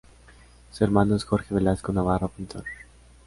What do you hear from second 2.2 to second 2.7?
pintor.